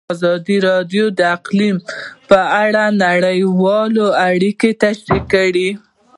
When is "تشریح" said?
4.83-5.23